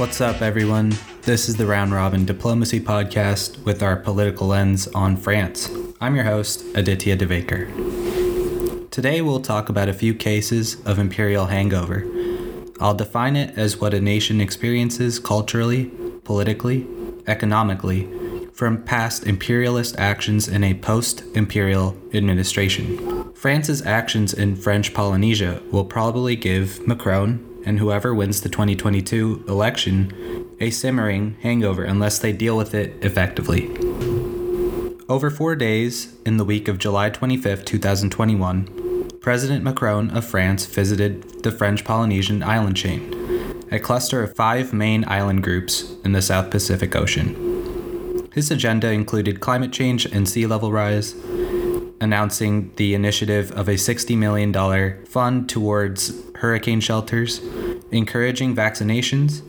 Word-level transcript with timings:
What's 0.00 0.22
up, 0.22 0.40
everyone? 0.40 0.94
This 1.24 1.46
is 1.46 1.56
the 1.56 1.66
Round 1.66 1.92
Robin 1.92 2.24
Diplomacy 2.24 2.80
Podcast 2.80 3.62
with 3.64 3.82
our 3.82 3.96
political 3.96 4.46
lens 4.46 4.88
on 4.94 5.14
France. 5.14 5.70
I'm 6.00 6.14
your 6.16 6.24
host, 6.24 6.64
Aditya 6.74 7.18
DeVaker. 7.18 8.90
Today, 8.90 9.20
we'll 9.20 9.42
talk 9.42 9.68
about 9.68 9.90
a 9.90 9.92
few 9.92 10.14
cases 10.14 10.80
of 10.86 10.98
imperial 10.98 11.44
hangover. 11.44 12.06
I'll 12.80 12.94
define 12.94 13.36
it 13.36 13.58
as 13.58 13.76
what 13.76 13.92
a 13.92 14.00
nation 14.00 14.40
experiences 14.40 15.18
culturally, 15.18 15.90
politically, 16.24 16.86
economically 17.26 18.08
from 18.54 18.82
past 18.82 19.26
imperialist 19.26 19.98
actions 19.98 20.48
in 20.48 20.64
a 20.64 20.72
post 20.72 21.24
imperial 21.34 21.94
administration. 22.14 23.34
France's 23.34 23.84
actions 23.84 24.32
in 24.32 24.56
French 24.56 24.94
Polynesia 24.94 25.62
will 25.70 25.84
probably 25.84 26.36
give 26.36 26.86
Macron 26.86 27.49
and 27.64 27.78
whoever 27.78 28.14
wins 28.14 28.40
the 28.40 28.48
2022 28.48 29.44
election 29.48 30.46
a 30.60 30.70
simmering 30.70 31.36
hangover 31.40 31.84
unless 31.84 32.18
they 32.18 32.32
deal 32.32 32.56
with 32.56 32.74
it 32.74 33.02
effectively. 33.04 33.68
Over 35.08 35.30
four 35.30 35.56
days, 35.56 36.14
in 36.24 36.36
the 36.36 36.44
week 36.44 36.68
of 36.68 36.78
July 36.78 37.10
25, 37.10 37.64
2021, 37.64 39.08
President 39.20 39.64
Macron 39.64 40.10
of 40.10 40.24
France 40.24 40.66
visited 40.66 41.42
the 41.42 41.50
French 41.50 41.84
Polynesian 41.84 42.42
island 42.42 42.76
chain, 42.76 43.64
a 43.72 43.80
cluster 43.80 44.22
of 44.22 44.36
five 44.36 44.72
main 44.72 45.04
island 45.08 45.42
groups 45.42 45.94
in 46.04 46.12
the 46.12 46.22
South 46.22 46.50
Pacific 46.50 46.94
Ocean. 46.94 48.28
His 48.32 48.50
agenda 48.50 48.92
included 48.92 49.40
climate 49.40 49.72
change 49.72 50.06
and 50.06 50.28
sea 50.28 50.46
level 50.46 50.70
rise, 50.70 51.14
announcing 52.00 52.72
the 52.76 52.94
initiative 52.94 53.52
of 53.52 53.68
a 53.68 53.74
$60 53.74 54.16
million 54.16 55.04
fund 55.04 55.48
towards 55.48 56.12
hurricane 56.36 56.80
shelters, 56.80 57.40
encouraging 57.90 58.54
vaccinations, 58.56 59.42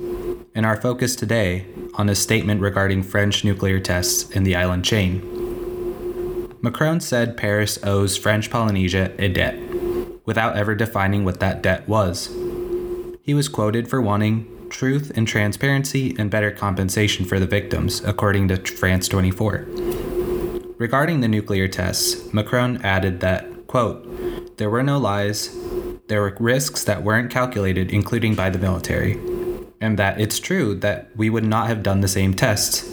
and 0.54 0.66
our 0.66 0.80
focus 0.80 1.16
today 1.16 1.66
on 1.96 2.10
a 2.10 2.16
statement 2.16 2.62
regarding 2.62 3.04
French 3.04 3.44
nuclear 3.44 3.80
tests 3.80 4.30
in 4.32 4.44
the 4.44 4.56
island 4.56 4.84
chain. 4.84 5.22
Macron 6.62 7.00
said 7.00 7.38
Paris 7.38 7.80
owes 7.84 8.18
French 8.18 8.50
Polynesia 8.52 9.12
a 9.18 9.30
debt, 9.30 9.58
without 10.26 10.56
ever 10.56 10.76
defining 10.76 11.26
what 11.26 11.40
that 11.40 11.64
debt 11.64 11.88
was. 11.88 12.28
He 13.24 13.34
was 13.34 13.50
quoted 13.50 13.88
for 13.88 14.02
wanting 14.02 14.70
truth 14.70 15.12
and 15.16 15.28
transparency 15.28 16.16
and 16.18 16.30
better 16.30 16.52
compensation 16.52 17.26
for 17.26 17.40
the 17.40 17.48
victims, 17.48 18.04
according 18.04 18.48
to 18.50 18.58
France 18.58 19.08
24. 19.08 19.66
Regarding 20.82 21.20
the 21.20 21.28
nuclear 21.28 21.68
tests, 21.68 22.34
Macron 22.34 22.82
added 22.84 23.20
that, 23.20 23.68
quote, 23.68 24.58
there 24.58 24.72
were 24.72 24.82
no 24.82 24.98
lies, 24.98 25.56
there 26.08 26.22
were 26.22 26.36
risks 26.40 26.86
that 26.86 27.04
weren't 27.04 27.30
calculated, 27.30 27.92
including 27.92 28.34
by 28.34 28.50
the 28.50 28.58
military, 28.58 29.14
and 29.80 30.00
that 30.00 30.20
it's 30.20 30.40
true 30.40 30.73
that 30.73 31.16
we 31.16 31.30
would 31.30 31.44
not 31.44 31.68
have 31.68 31.84
done 31.84 32.02
the 32.02 32.08
same 32.08 32.34
tests 32.34 32.84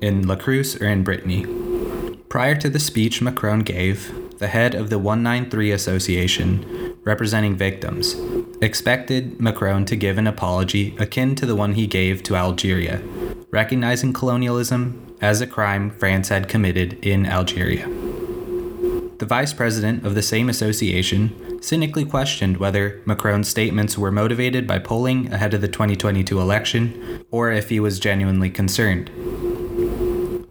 in 0.00 0.26
La 0.26 0.34
Creuse 0.34 0.74
or 0.82 0.86
in 0.86 1.04
Brittany. 1.04 1.46
Prior 2.28 2.56
to 2.56 2.68
the 2.68 2.80
speech 2.80 3.22
Macron 3.22 3.60
gave, 3.60 4.12
the 4.40 4.48
head 4.48 4.74
of 4.74 4.90
the 4.90 4.98
193 4.98 5.70
Association, 5.70 6.98
representing 7.04 7.54
victims, 7.54 8.16
expected 8.60 9.40
Macron 9.40 9.84
to 9.84 9.94
give 9.94 10.18
an 10.18 10.26
apology 10.26 10.96
akin 10.98 11.36
to 11.36 11.46
the 11.46 11.54
one 11.54 11.74
he 11.74 11.86
gave 11.86 12.24
to 12.24 12.34
Algeria, 12.34 13.00
recognizing 13.52 14.12
colonialism 14.12 15.05
as 15.20 15.40
a 15.40 15.46
crime 15.46 15.90
France 15.90 16.28
had 16.28 16.48
committed 16.48 16.94
in 17.04 17.26
Algeria. 17.26 17.88
The 19.18 19.26
vice 19.26 19.54
president 19.54 20.04
of 20.04 20.14
the 20.14 20.22
same 20.22 20.50
association 20.50 21.62
cynically 21.62 22.04
questioned 22.04 22.58
whether 22.58 23.00
Macron's 23.06 23.48
statements 23.48 23.96
were 23.96 24.12
motivated 24.12 24.66
by 24.66 24.78
polling 24.78 25.32
ahead 25.32 25.54
of 25.54 25.62
the 25.62 25.68
2022 25.68 26.38
election 26.38 27.24
or 27.30 27.50
if 27.50 27.70
he 27.70 27.80
was 27.80 27.98
genuinely 27.98 28.50
concerned. 28.50 29.10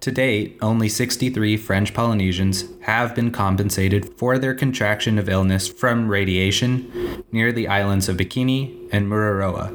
To 0.02 0.12
date, 0.12 0.58
only 0.62 0.90
63 0.90 1.58
French 1.58 1.94
Polynesians 1.94 2.66
have 2.82 3.16
been 3.16 3.32
compensated 3.32 4.18
for 4.18 4.38
their 4.38 4.54
contraction 4.54 5.18
of 5.18 5.30
illness 5.30 5.68
from 5.68 6.10
radiation 6.10 7.24
near 7.32 7.52
the 7.52 7.68
islands 7.68 8.10
of 8.10 8.18
Bikini 8.18 8.90
and 8.92 9.08
Mururoa, 9.08 9.72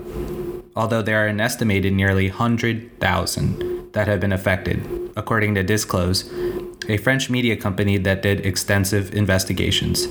although 0.77 1.03
there 1.03 1.25
are 1.25 1.29
an 1.29 1.41
estimated 1.41 1.93
nearly 1.93 2.29
100,000 2.29 3.80
that 3.93 4.09
have 4.09 4.21
been 4.21 4.33
affected, 4.33 5.11
according 5.17 5.55
to 5.55 5.62
Disclose, 5.62 6.31
a 6.89 6.97
French 6.97 7.31
media 7.31 7.56
company 7.56 7.99
that 7.99 8.23
did 8.23 8.45
extensive 8.47 9.15
investigations. 9.15 10.06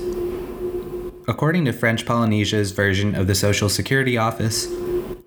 According 1.28 1.64
to 1.66 1.72
French 1.72 2.06
Polynesia's 2.06 2.72
version 2.72 3.14
of 3.14 3.26
the 3.26 3.34
Social 3.34 3.68
Security 3.68 4.16
Office, 4.16 4.68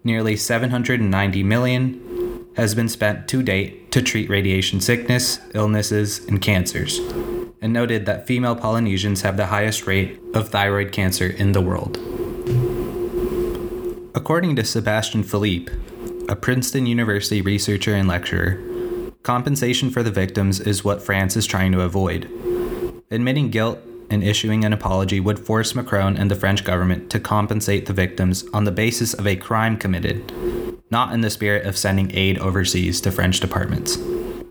nearly 0.03 0.35
790 0.35 1.43
million 1.43 2.49
has 2.55 2.75
been 2.75 2.89
spent 2.89 3.27
to 3.29 3.41
date 3.41 3.91
to 3.91 4.01
treat 4.01 4.29
radiation 4.29 4.79
sickness, 4.79 5.39
illnesses, 5.53 6.19
and 6.25 6.41
cancers, 6.41 6.99
and 7.61 7.73
noted 7.73 8.05
that 8.05 8.27
female 8.27 8.55
Polynesians 8.55 9.21
have 9.21 9.37
the 9.37 9.47
highest 9.47 9.87
rate 9.87 10.19
of 10.33 10.49
thyroid 10.49 10.91
cancer 10.91 11.27
in 11.27 11.53
the 11.53 11.61
world. 11.61 11.97
According 14.15 14.55
to 14.57 14.63
Sébastien 14.63 15.25
Philippe, 15.25 15.71
a 16.29 16.35
Princeton 16.35 16.85
University 16.85 17.41
researcher 17.41 17.93
and 17.93 18.07
lecturer, 18.07 18.61
compensation 19.23 19.89
for 19.89 20.03
the 20.03 20.11
victims 20.11 20.59
is 20.59 20.83
what 20.83 21.01
France 21.01 21.35
is 21.35 21.45
trying 21.45 21.71
to 21.73 21.81
avoid. 21.81 22.29
Admitting 23.11 23.49
guilt 23.49 23.79
and 24.09 24.23
issuing 24.23 24.63
an 24.63 24.73
apology 24.73 25.19
would 25.19 25.39
force 25.39 25.75
Macron 25.75 26.15
and 26.15 26.31
the 26.31 26.35
French 26.35 26.63
government 26.63 27.09
to 27.09 27.19
compensate 27.19 27.85
the 27.85 27.93
victims 27.93 28.45
on 28.53 28.63
the 28.63 28.71
basis 28.71 29.13
of 29.13 29.27
a 29.27 29.35
crime 29.35 29.77
committed, 29.77 30.31
not 30.89 31.13
in 31.13 31.21
the 31.21 31.29
spirit 31.29 31.65
of 31.65 31.77
sending 31.77 32.15
aid 32.15 32.37
overseas 32.37 33.01
to 33.01 33.11
French 33.11 33.39
departments. 33.39 33.97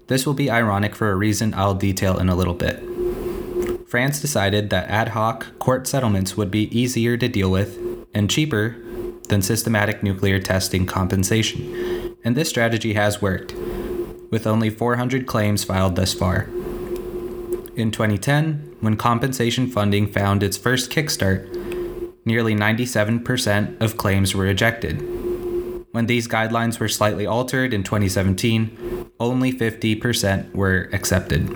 This 0.09 0.27
will 0.27 0.34
be 0.34 0.50
ironic 0.50 0.94
for 0.94 1.11
a 1.11 1.16
reason 1.16 1.55
I'll 1.55 1.75
detail 1.75 2.19
in 2.19 2.28
a 2.28 2.37
little 2.37 2.55
bit. 2.55 2.82
France 3.88 4.21
decided 4.21 4.71
that 4.71 4.88
ad 4.88 5.09
hoc 5.09 5.59
court 5.59 5.87
settlements 5.87 6.37
would 6.37 6.50
be 6.50 6.77
easier 6.77 7.16
to 7.16 7.28
deal 7.28 7.50
with 7.50 7.78
and 8.15 8.28
cheaper 8.28 8.77
than 9.32 9.41
systematic 9.41 10.03
nuclear 10.03 10.38
testing 10.38 10.84
compensation, 10.84 12.15
and 12.22 12.37
this 12.37 12.50
strategy 12.50 12.93
has 12.93 13.22
worked, 13.22 13.54
with 14.31 14.47
only 14.47 14.69
400 14.69 15.26
claims 15.26 15.65
filed 15.65 15.97
thus 15.97 16.12
far. 16.12 16.43
In 17.75 17.91
2010, 17.91 18.76
when 18.81 18.98
compensation 18.98 19.69
funding 19.69 20.06
found 20.06 20.43
its 20.43 20.59
first 20.59 20.91
kickstart, 20.91 21.48
nearly 22.26 22.54
97% 22.54 23.81
of 23.81 23.97
claims 23.97 24.34
were 24.34 24.44
rejected. 24.44 25.00
When 25.93 26.04
these 26.04 26.28
guidelines 26.28 26.78
were 26.78 26.88
slightly 26.88 27.25
altered 27.25 27.72
in 27.72 27.84
2017, 27.84 29.09
only 29.19 29.50
50% 29.50 30.54
were 30.54 30.91
accepted. 30.93 31.49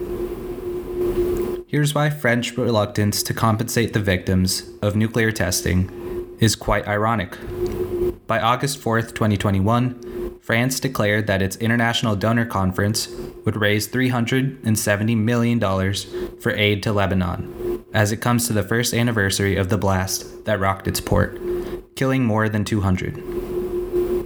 Here's 1.69 1.95
why 1.95 2.09
French 2.09 2.57
reluctance 2.57 3.23
to 3.25 3.35
compensate 3.35 3.93
the 3.93 4.01
victims 4.01 4.71
of 4.81 4.97
nuclear 4.97 5.31
testing 5.31 6.06
is 6.39 6.57
quite 6.57 6.87
ironic. 6.87 7.37
By 8.27 8.41
August 8.41 8.79
4, 8.79 9.03
2021, 9.03 10.39
France 10.41 10.79
declared 10.79 11.27
that 11.27 11.43
its 11.43 11.57
International 11.57 12.15
Donor 12.15 12.47
Conference 12.47 13.09
would 13.45 13.57
raise 13.57 13.89
$370 13.89 15.17
million 15.17 15.61
for 16.39 16.53
aid 16.53 16.83
to 16.83 16.93
Lebanon, 16.93 17.85
as 17.93 18.13
it 18.13 18.19
comes 18.19 18.47
to 18.47 18.53
the 18.53 18.63
first 18.63 18.95
anniversary 18.95 19.57
of 19.57 19.69
the 19.69 19.79
blast 19.79 20.45
that 20.45 20.61
rocked 20.61 20.87
its 20.87 21.01
port, 21.01 21.41
killing 21.97 22.25
more 22.25 22.49
than 22.49 22.65
200. 22.65 23.23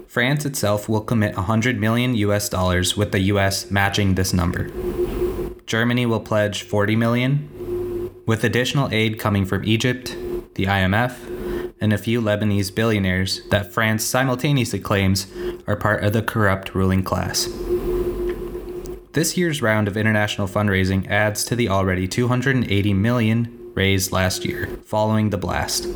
France 0.09 0.45
itself 0.45 0.89
will 0.89 1.03
commit 1.03 1.37
100 1.37 1.79
million 1.79 2.15
US 2.17 2.49
dollars 2.49 2.97
with 2.97 3.13
the 3.13 3.21
US 3.35 3.71
matching 3.71 4.15
this 4.15 4.33
number. 4.33 4.69
Germany 5.67 6.05
will 6.05 6.21
pledge 6.21 6.63
40 6.65 6.97
million, 6.97 8.11
with 8.27 8.43
additional 8.43 8.89
aid 8.93 9.19
coming 9.19 9.47
from 9.47 9.65
Egypt, 9.65 10.17
the 10.57 10.65
IMF, 10.65 11.30
and 11.81 11.93
a 11.93 11.99
few 11.99 12.21
Lebanese 12.21 12.75
billionaires 12.75 13.43
that 13.49 13.73
France 13.73 14.05
simultaneously 14.05 14.81
claims 14.81 15.27
are 15.67 15.77
part 15.77 16.05
of 16.05 16.13
the 16.13 16.23
corrupt 16.23 16.75
ruling 16.75 17.03
class. 17.03 17.49
This 19.13 19.37
year's 19.37 19.63
round 19.63 19.89
of 19.89 19.97
international 19.97 20.47
fundraising 20.47 21.09
adds 21.09 21.43
to 21.45 21.57
the 21.57 21.69
already 21.69 22.07
280 22.07 22.95
million 22.95 23.73
raised 23.75 24.13
last 24.13 24.45
year 24.45 24.79
following 24.85 25.31
the 25.31 25.39
blast, 25.39 25.87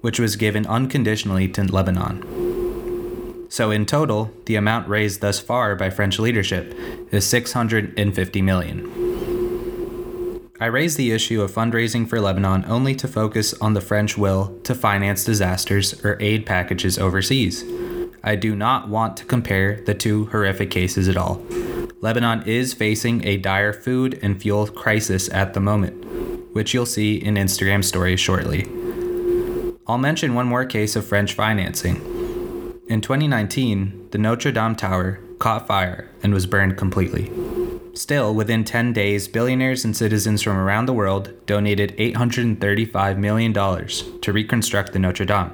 which 0.00 0.18
was 0.18 0.36
given 0.36 0.66
unconditionally 0.66 1.48
to 1.48 1.64
Lebanon. 1.64 3.46
So 3.48 3.70
in 3.70 3.86
total, 3.86 4.32
the 4.46 4.56
amount 4.56 4.88
raised 4.88 5.20
thus 5.20 5.38
far 5.38 5.76
by 5.76 5.90
French 5.90 6.18
leadership 6.18 6.74
is 7.12 7.26
650 7.26 8.42
million. 8.42 9.05
I 10.58 10.66
raise 10.66 10.96
the 10.96 11.12
issue 11.12 11.42
of 11.42 11.52
fundraising 11.52 12.08
for 12.08 12.18
Lebanon 12.18 12.64
only 12.66 12.94
to 12.96 13.08
focus 13.08 13.52
on 13.60 13.74
the 13.74 13.82
French 13.82 14.16
will 14.16 14.58
to 14.64 14.74
finance 14.74 15.22
disasters 15.22 16.02
or 16.02 16.16
aid 16.18 16.46
packages 16.46 16.98
overseas. 16.98 17.62
I 18.24 18.36
do 18.36 18.56
not 18.56 18.88
want 18.88 19.18
to 19.18 19.26
compare 19.26 19.82
the 19.82 19.92
two 19.92 20.26
horrific 20.26 20.70
cases 20.70 21.08
at 21.08 21.16
all. 21.18 21.44
Lebanon 22.00 22.42
is 22.44 22.72
facing 22.72 23.22
a 23.26 23.36
dire 23.36 23.74
food 23.74 24.18
and 24.22 24.40
fuel 24.40 24.66
crisis 24.66 25.28
at 25.28 25.52
the 25.52 25.60
moment, 25.60 26.54
which 26.54 26.72
you'll 26.72 26.86
see 26.86 27.16
in 27.16 27.34
Instagram 27.34 27.84
stories 27.84 28.20
shortly. 28.20 28.66
I'll 29.86 29.98
mention 29.98 30.34
one 30.34 30.46
more 30.46 30.64
case 30.64 30.96
of 30.96 31.06
French 31.06 31.34
financing. 31.34 31.96
In 32.88 33.02
2019, 33.02 34.08
the 34.10 34.18
Notre 34.18 34.52
Dame 34.52 34.74
Tower 34.74 35.20
caught 35.38 35.66
fire 35.66 36.08
and 36.22 36.32
was 36.32 36.46
burned 36.46 36.78
completely. 36.78 37.30
Still, 37.96 38.34
within 38.34 38.62
10 38.62 38.92
days, 38.92 39.26
billionaires 39.26 39.82
and 39.82 39.96
citizens 39.96 40.42
from 40.42 40.58
around 40.58 40.84
the 40.84 40.92
world 40.92 41.32
donated 41.46 41.96
$835 41.96 43.16
million 43.16 43.54
to 43.54 44.32
reconstruct 44.34 44.92
the 44.92 44.98
Notre 44.98 45.24
Dame, 45.24 45.48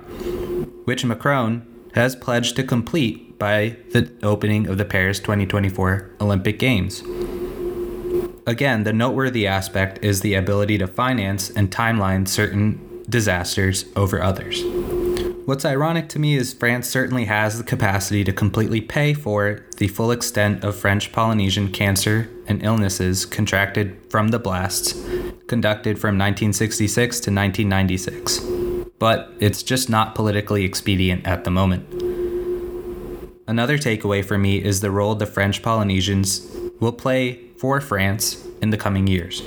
which 0.84 1.04
Macron 1.04 1.64
has 1.94 2.16
pledged 2.16 2.56
to 2.56 2.64
complete 2.64 3.38
by 3.38 3.76
the 3.92 4.10
opening 4.24 4.66
of 4.66 4.76
the 4.76 4.84
Paris 4.84 5.20
2024 5.20 6.10
Olympic 6.20 6.58
Games. 6.58 7.04
Again, 8.44 8.82
the 8.82 8.92
noteworthy 8.92 9.46
aspect 9.46 10.02
is 10.02 10.22
the 10.22 10.34
ability 10.34 10.78
to 10.78 10.88
finance 10.88 11.48
and 11.48 11.70
timeline 11.70 12.26
certain 12.26 13.04
disasters 13.08 13.84
over 13.94 14.20
others. 14.20 14.64
What's 15.44 15.64
ironic 15.64 16.08
to 16.10 16.20
me 16.20 16.36
is 16.36 16.52
France 16.52 16.88
certainly 16.88 17.24
has 17.24 17.58
the 17.58 17.64
capacity 17.64 18.22
to 18.22 18.32
completely 18.32 18.80
pay 18.80 19.12
for 19.12 19.66
the 19.76 19.88
full 19.88 20.12
extent 20.12 20.62
of 20.62 20.76
French 20.76 21.10
Polynesian 21.10 21.72
cancer 21.72 22.30
and 22.46 22.62
illnesses 22.62 23.26
contracted 23.26 23.98
from 24.08 24.28
the 24.28 24.38
blasts 24.38 24.92
conducted 25.48 25.98
from 25.98 26.16
1966 26.16 27.16
to 27.16 27.30
1996. 27.32 28.38
But 29.00 29.32
it's 29.40 29.64
just 29.64 29.90
not 29.90 30.14
politically 30.14 30.64
expedient 30.64 31.26
at 31.26 31.42
the 31.42 31.50
moment. 31.50 31.92
Another 33.48 33.78
takeaway 33.78 34.24
for 34.24 34.38
me 34.38 34.62
is 34.62 34.80
the 34.80 34.92
role 34.92 35.16
the 35.16 35.26
French 35.26 35.60
Polynesians 35.60 36.48
will 36.78 36.92
play 36.92 37.48
for 37.56 37.80
France 37.80 38.46
in 38.60 38.70
the 38.70 38.76
coming 38.76 39.08
years. 39.08 39.42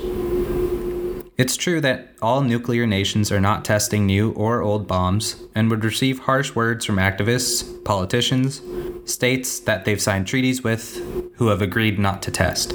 It's 1.38 1.58
true 1.58 1.82
that 1.82 2.14
all 2.22 2.40
nuclear 2.40 2.86
nations 2.86 3.30
are 3.30 3.42
not 3.42 3.62
testing 3.62 4.06
new 4.06 4.30
or 4.32 4.62
old 4.62 4.88
bombs 4.88 5.36
and 5.54 5.68
would 5.68 5.84
receive 5.84 6.20
harsh 6.20 6.54
words 6.54 6.86
from 6.86 6.96
activists, 6.96 7.84
politicians, 7.84 8.62
states 9.04 9.60
that 9.60 9.84
they've 9.84 10.00
signed 10.00 10.26
treaties 10.26 10.64
with 10.64 10.96
who 11.34 11.48
have 11.48 11.60
agreed 11.60 11.98
not 11.98 12.22
to 12.22 12.30
test. 12.30 12.72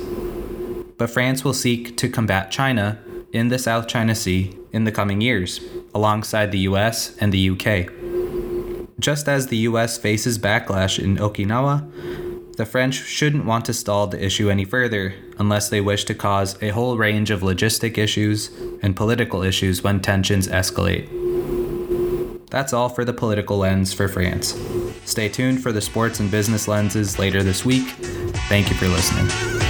But 1.00 1.10
France 1.10 1.44
will 1.44 1.56
seek 1.56 1.98
to 1.98 2.08
combat 2.08 2.52
China 2.52 3.00
in 3.34 3.48
the 3.48 3.58
South 3.58 3.88
China 3.88 4.14
Sea 4.14 4.56
in 4.72 4.84
the 4.84 4.92
coming 4.92 5.22
years, 5.22 5.60
alongside 5.96 6.52
the 6.52 6.60
US 6.60 7.18
and 7.18 7.34
the 7.34 7.50
UK. 7.50 7.90
Just 9.00 9.28
as 9.28 9.48
the 9.48 9.58
US 9.58 9.98
faces 9.98 10.38
backlash 10.38 11.04
in 11.04 11.18
Okinawa, 11.18 11.90
the 12.62 12.66
French 12.68 12.94
shouldn't 12.94 13.44
want 13.44 13.66
to 13.66 13.74
stall 13.74 14.06
the 14.06 14.24
issue 14.24 14.52
any 14.52 14.66
further 14.66 15.16
unless 15.40 15.70
they 15.70 15.82
wish 15.82 16.06
to 16.06 16.14
cause 16.14 16.62
a 16.62 16.70
whole 16.70 16.96
range 16.96 17.32
of 17.32 17.42
logistic 17.42 17.98
issues 17.98 18.52
and 18.84 18.96
political 18.96 19.42
issues 19.42 19.84
when 19.84 20.00
tensions 20.00 20.48
escalate. 20.48 21.10
That's 22.52 22.72
all 22.72 22.88
for 22.88 23.04
the 23.04 23.14
political 23.14 23.58
lens 23.58 23.94
for 23.94 24.08
France. 24.08 24.56
Stay 25.06 25.28
tuned 25.28 25.64
for 25.64 25.72
the 25.72 25.82
sports 25.82 26.20
and 26.20 26.30
business 26.30 26.68
lenses 26.68 27.18
later 27.18 27.42
this 27.42 27.66
week. 27.66 27.88
Thank 28.48 28.70
you 28.70 28.76
for 28.76 28.88
listening. 28.88 29.61